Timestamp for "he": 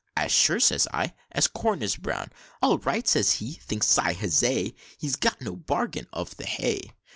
3.33-3.53